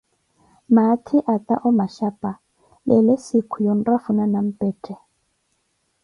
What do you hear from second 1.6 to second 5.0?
omashapa, leelo siikhu ya onrafuna nampetthe.